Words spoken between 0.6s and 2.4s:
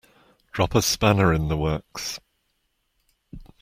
a spanner in the works